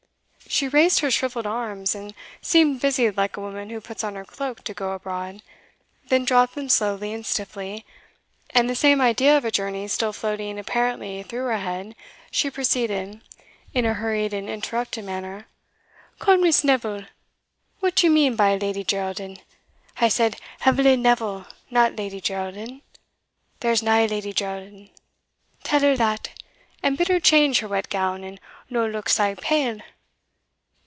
[0.49, 4.25] She raised her shrivelled arms, and seemed busied like a woman who puts on her
[4.25, 5.41] cloak to go abroad,
[6.09, 7.85] then dropped them slowly and stiffly;
[8.49, 11.95] and the same idea of a journey still floating apparently through her head,
[12.31, 13.21] she proceeded,
[13.73, 15.47] in a hurried and interrupted manner,
[16.19, 17.05] "Call Miss Neville
[17.79, 19.37] What do you mean by Lady Geraldin?
[20.01, 20.35] I said
[20.67, 22.81] Eveline Neville, not Lady Geraldin
[23.61, 24.89] there's no Lady Geraldin;
[25.63, 26.31] tell her that,
[26.83, 28.37] and bid her change her wet gown, and
[28.69, 29.79] no' look sae pale.